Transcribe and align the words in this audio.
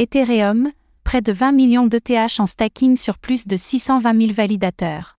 Ethereum, 0.00 0.70
près 1.02 1.22
de 1.22 1.32
20 1.32 1.50
millions 1.50 1.88
d'ETH 1.88 2.38
en 2.38 2.46
stacking 2.46 2.96
sur 2.96 3.18
plus 3.18 3.48
de 3.48 3.56
620 3.56 4.16
000 4.16 4.32
validateurs. 4.32 5.16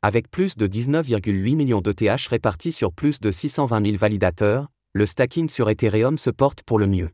Avec 0.00 0.30
plus 0.30 0.56
de 0.56 0.68
19,8 0.68 1.56
millions 1.56 1.80
d'ETH 1.80 2.28
répartis 2.28 2.70
sur 2.70 2.92
plus 2.92 3.18
de 3.18 3.32
620 3.32 3.84
000 3.84 3.96
validateurs, 3.98 4.68
le 4.92 5.06
stacking 5.06 5.48
sur 5.48 5.68
Ethereum 5.68 6.18
se 6.18 6.30
porte 6.30 6.62
pour 6.62 6.78
le 6.78 6.86
mieux. 6.86 7.10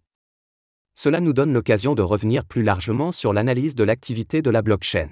Cela 0.94 1.20
nous 1.20 1.32
donne 1.32 1.54
l'occasion 1.54 1.94
de 1.94 2.02
revenir 2.02 2.44
plus 2.44 2.62
largement 2.62 3.11
sur 3.11 3.33
l'analyse 3.33 3.74
de 3.74 3.85
l'activité 3.85 4.43
de 4.43 4.51
la 4.51 4.61
blockchain. 4.61 5.08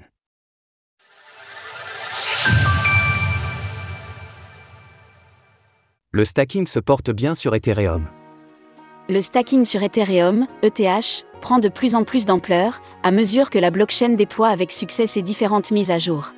Le 6.11 6.27
stacking 6.27 6.67
se 6.67 6.79
porte 6.79 7.11
bien 7.11 7.35
sur 7.35 7.55
Ethereum. 7.55 8.07
Le 9.07 9.21
stacking 9.21 9.67
sur 9.67 9.83
Ethereum, 9.83 10.47
ETH, 10.63 11.27
prend 11.43 11.59
de 11.59 11.69
plus 11.69 11.95
en 11.95 12.05
plus 12.05 12.25
d'ampleur, 12.25 12.81
à 13.03 13.11
mesure 13.11 13.51
que 13.51 13.59
la 13.59 13.71
blockchain 13.71 14.15
déploie 14.15 14.49
avec 14.49 14.73
succès 14.73 15.07
ses 15.07 15.21
différentes 15.21 15.73
mises 15.73 15.91
à 15.91 15.99
jour. 15.99 16.33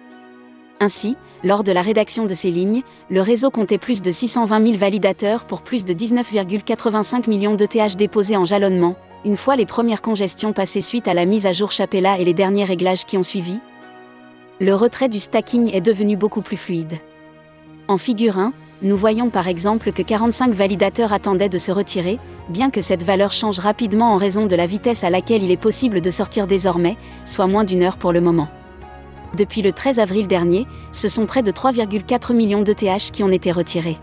Ainsi, 0.81 1.17
lors 1.45 1.63
de 1.63 1.71
la 1.71 1.81
rédaction 1.81 2.27
de 2.27 2.35
ces 2.35 2.51
lignes, 2.51 2.83
le 3.09 3.21
réseau 3.21 3.51
comptait 3.53 3.79
plus 3.79 4.03
de 4.03 4.11
620 4.11 4.67
000 4.67 4.79
validateurs 4.79 5.45
pour 5.45 5.63
plus 5.63 5.85
de 5.85 5.95
19,85 5.95 7.31
millions 7.31 7.55
d'ETH 7.55 7.97
déposés 7.97 8.37
en 8.37 8.45
jalonnement, 8.45 8.97
une 9.25 9.37
fois 9.37 9.55
les 9.55 9.65
premières 9.65 10.03
congestions 10.03 10.53
passées 10.53 10.81
suite 10.81 11.07
à 11.07 11.15
la 11.15 11.25
mise 11.25 11.47
à 11.47 11.53
jour 11.53 11.71
Chapella 11.71 12.19
et 12.19 12.25
les 12.25 12.35
derniers 12.35 12.65
réglages 12.65 13.05
qui 13.05 13.17
ont 13.17 13.23
suivi. 13.23 13.61
Le 14.59 14.75
retrait 14.75 15.09
du 15.09 15.21
stacking 15.21 15.73
est 15.73 15.81
devenu 15.81 16.17
beaucoup 16.17 16.43
plus 16.43 16.57
fluide. 16.57 16.99
En 17.87 17.97
figure 17.97 18.41
1, 18.41 18.53
nous 18.83 18.97
voyons 18.97 19.31
par 19.31 19.49
exemple 19.49 19.91
que 19.93 20.03
45 20.03 20.53
validateurs 20.53 21.13
attendaient 21.13 21.49
de 21.49 21.59
se 21.59 21.73
retirer, 21.73 22.19
bien 22.51 22.71
que 22.71 22.81
cette 22.81 23.03
valeur 23.03 23.33
change 23.33 23.59
rapidement 23.59 24.13
en 24.13 24.17
raison 24.17 24.47
de 24.47 24.55
la 24.55 24.67
vitesse 24.67 25.03
à 25.03 25.11
laquelle 25.11 25.43
il 25.43 25.51
est 25.51 25.57
possible 25.57 26.01
de 26.01 26.11
sortir 26.11 26.47
désormais, 26.47 26.97
soit 27.25 27.47
moins 27.47 27.65
d'une 27.65 27.83
heure 27.83 27.97
pour 27.97 28.13
le 28.13 28.21
moment. 28.21 28.49
Depuis 29.37 29.63
le 29.63 29.73
13 29.73 29.99
avril 29.99 30.29
dernier, 30.29 30.67
ce 30.93 31.09
sont 31.09 31.27
près 31.27 31.43
de 31.43 31.51
3,4 31.51 32.35
millions 32.35 32.63
d'ETH 32.63 33.11
qui 33.13 33.23
ont 33.23 33.31
été 33.31 33.51
retirés. 33.51 33.99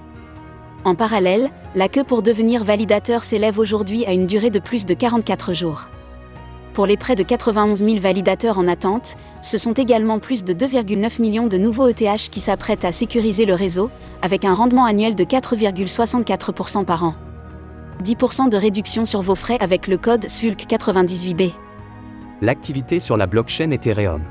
En 0.85 0.95
parallèle, 0.95 1.49
la 1.75 1.87
queue 1.87 2.03
pour 2.03 2.23
devenir 2.23 2.63
validateur 2.63 3.23
s'élève 3.23 3.57
aujourd'hui 3.57 4.05
à 4.05 4.11
une 4.11 4.27
durée 4.27 4.49
de 4.49 4.59
plus 4.59 4.85
de 4.85 4.93
44 4.93 5.53
jours. 5.53 5.87
Pour 6.73 6.87
les 6.87 6.97
près 6.97 7.13
de 7.13 7.21
91 7.21 7.83
000 7.85 7.99
validateurs 7.99 8.57
en 8.57 8.67
attente, 8.67 9.15
ce 9.43 9.59
sont 9.59 9.73
également 9.73 10.17
plus 10.17 10.43
de 10.43 10.53
2,9 10.53 11.21
millions 11.21 11.45
de 11.45 11.57
nouveaux 11.57 11.87
ETH 11.87 12.29
qui 12.31 12.39
s'apprêtent 12.39 12.83
à 12.83 12.91
sécuriser 12.91 13.45
le 13.45 13.53
réseau, 13.53 13.91
avec 14.23 14.43
un 14.43 14.55
rendement 14.55 14.85
annuel 14.85 15.13
de 15.13 15.23
4,64% 15.23 16.83
par 16.83 17.03
an. 17.03 17.13
10% 18.03 18.49
de 18.49 18.57
réduction 18.57 19.05
sur 19.05 19.21
vos 19.21 19.35
frais 19.35 19.57
avec 19.59 19.87
le 19.87 19.97
code 19.97 20.25
SULC98B. 20.25 21.51
L'activité 22.41 22.99
sur 22.99 23.17
la 23.17 23.27
blockchain 23.27 23.69
Ethereum. 23.69 24.23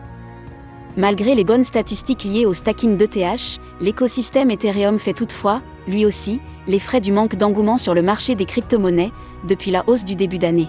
Malgré 0.96 1.36
les 1.36 1.44
bonnes 1.44 1.64
statistiques 1.64 2.24
liées 2.24 2.44
au 2.44 2.52
stacking 2.52 2.96
d'ETH, 2.96 3.60
l'écosystème 3.80 4.50
Ethereum 4.50 4.98
fait 4.98 5.14
toutefois, 5.14 5.62
lui 5.86 6.04
aussi, 6.04 6.40
les 6.66 6.80
frais 6.80 7.00
du 7.00 7.12
manque 7.12 7.36
d'engouement 7.36 7.78
sur 7.78 7.94
le 7.94 8.02
marché 8.02 8.34
des 8.34 8.46
crypto-monnaies, 8.46 9.12
depuis 9.48 9.70
la 9.70 9.84
hausse 9.88 10.04
du 10.04 10.16
début 10.16 10.38
d'année. 10.38 10.68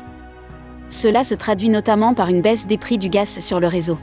Cela 0.93 1.23
se 1.23 1.33
traduit 1.33 1.69
notamment 1.69 2.13
par 2.13 2.29
une 2.29 2.41
baisse 2.41 2.67
des 2.67 2.77
prix 2.77 2.99
du 2.99 3.09
gaz 3.09 3.39
sur 3.39 3.59
le 3.59 3.65
réseau. 3.65 3.97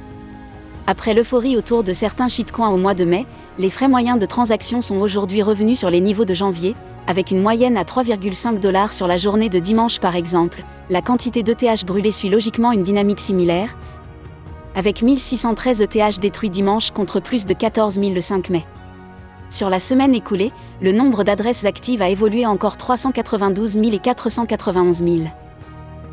Après 0.88 1.14
l'euphorie 1.14 1.56
autour 1.56 1.84
de 1.84 1.92
certains 1.92 2.26
shitcoins 2.26 2.70
au 2.70 2.76
mois 2.76 2.94
de 2.94 3.04
mai, 3.04 3.26
les 3.58 3.70
frais 3.70 3.86
moyens 3.86 4.18
de 4.18 4.26
transaction 4.26 4.80
sont 4.80 4.96
aujourd'hui 4.96 5.40
revenus 5.40 5.78
sur 5.78 5.88
les 5.88 6.00
niveaux 6.00 6.24
de 6.24 6.34
janvier, 6.34 6.74
avec 7.06 7.30
une 7.30 7.42
moyenne 7.42 7.76
à 7.76 7.84
3,5 7.84 8.58
dollars 8.58 8.92
sur 8.92 9.06
la 9.06 9.18
journée 9.18 9.48
de 9.48 9.60
dimanche 9.60 10.00
par 10.00 10.16
exemple. 10.16 10.64
La 10.90 11.00
quantité 11.00 11.44
d'ETH 11.44 11.86
brûlée 11.86 12.10
suit 12.10 12.28
logiquement 12.28 12.72
une 12.72 12.82
dynamique 12.82 13.20
similaire, 13.20 13.76
avec 14.74 15.00
1613 15.00 15.82
ETH 15.82 16.18
détruits 16.20 16.50
dimanche 16.50 16.90
contre 16.90 17.20
plus 17.20 17.46
de 17.46 17.54
14 17.54 18.00
000 18.00 18.14
le 18.14 18.20
5 18.20 18.50
mai. 18.50 18.66
Sur 19.48 19.70
la 19.70 19.78
semaine 19.78 20.16
écoulée, 20.16 20.50
le 20.82 20.90
nombre 20.90 21.22
d'adresses 21.22 21.66
actives 21.66 22.02
a 22.02 22.08
évolué 22.08 22.46
encore 22.46 22.76
392 22.76 23.74
000 23.74 23.92
et 23.92 24.00
491 24.00 25.04
000. 25.04 25.18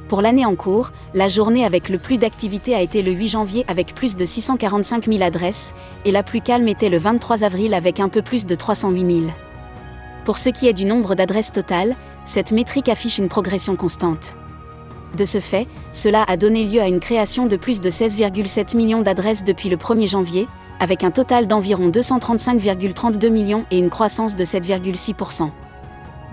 Pour 0.07 0.21
l'année 0.21 0.45
en 0.45 0.55
cours, 0.55 0.91
la 1.13 1.27
journée 1.27 1.65
avec 1.65 1.89
le 1.89 1.97
plus 1.97 2.17
d'activité 2.17 2.73
a 2.73 2.81
été 2.81 3.01
le 3.01 3.11
8 3.11 3.27
janvier 3.27 3.65
avec 3.67 3.93
plus 3.93 4.15
de 4.15 4.23
645 4.23 5.05
000 5.05 5.21
adresses, 5.21 5.73
et 6.05 6.11
la 6.11 6.23
plus 6.23 6.39
calme 6.39 6.69
était 6.69 6.87
le 6.87 6.97
23 6.97 7.43
avril 7.43 7.73
avec 7.73 7.99
un 7.99 8.07
peu 8.07 8.21
plus 8.21 8.45
de 8.45 8.55
308 8.55 8.99
000. 9.01 9.31
Pour 10.23 10.37
ce 10.37 10.49
qui 10.49 10.67
est 10.67 10.73
du 10.73 10.85
nombre 10.85 11.15
d'adresses 11.15 11.51
totales, 11.51 11.95
cette 12.23 12.53
métrique 12.53 12.87
affiche 12.87 13.17
une 13.17 13.27
progression 13.27 13.75
constante. 13.75 14.33
De 15.17 15.25
ce 15.25 15.41
fait, 15.41 15.67
cela 15.91 16.23
a 16.27 16.37
donné 16.37 16.63
lieu 16.63 16.81
à 16.81 16.87
une 16.87 16.99
création 17.01 17.45
de 17.45 17.57
plus 17.57 17.81
de 17.81 17.89
16,7 17.89 18.77
millions 18.77 19.01
d'adresses 19.01 19.43
depuis 19.43 19.67
le 19.67 19.77
1er 19.77 20.09
janvier, 20.09 20.47
avec 20.79 21.03
un 21.03 21.11
total 21.11 21.47
d'environ 21.47 21.89
235,32 21.89 23.29
millions 23.29 23.65
et 23.71 23.77
une 23.77 23.89
croissance 23.89 24.37
de 24.37 24.45
7,6%. 24.45 25.49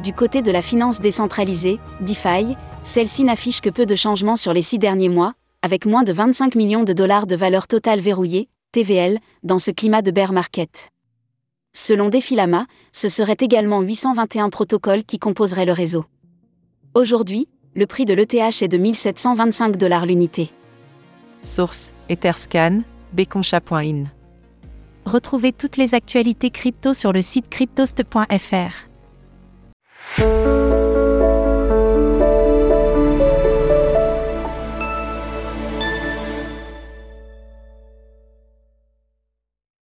Du 0.03 0.13
côté 0.13 0.43
de 0.43 0.51
la 0.51 0.61
finance 0.61 1.01
décentralisée, 1.01 1.79
DeFi, 2.01 2.57
celle-ci 2.85 3.25
n'affiche 3.25 3.61
que 3.61 3.71
peu 3.71 3.87
de 3.87 3.97
changements 3.97 4.37
sur 4.37 4.53
les 4.53 4.63
six 4.63 4.79
derniers 4.79 5.09
mois, 5.09 5.33
avec 5.63 5.87
moins 5.87 6.03
de 6.03 6.13
25 6.13 6.55
millions 6.55 6.85
de 6.85 6.93
dollars 6.93 7.27
de 7.27 7.35
valeur 7.35 7.67
totale 7.67 7.99
verrouillée, 8.01 8.49
TVL, 8.73 9.19
dans 9.43 9.59
ce 9.59 9.71
climat 9.71 10.03
de 10.03 10.11
bear 10.11 10.33
market. 10.33 10.91
Selon 11.73 12.11
Defilama, 12.11 12.67
ce 12.93 13.09
serait 13.09 13.39
également 13.41 13.81
821 13.81 14.51
protocoles 14.51 15.03
qui 15.05 15.19
composeraient 15.19 15.65
le 15.65 15.73
réseau. 15.73 16.05
Aujourd'hui, 16.95 17.49
le 17.75 17.87
prix 17.87 18.05
de 18.05 18.15
l'ETH 18.15 18.63
est 18.63 18.69
de 18.69 18.77
1725 18.77 19.77
dollars 19.77 20.07
l'unité. 20.07 20.51
Source 21.43 21.93
Etherscan, 22.09 22.83
beconcha.in. 23.13 24.05
Retrouvez 25.07 25.53
toutes 25.53 25.77
les 25.77 25.95
actualités 25.95 26.51
crypto 26.51 26.93
sur 26.93 27.13
le 27.13 27.23
site 27.23 27.49
cryptost.fr. 27.49 28.89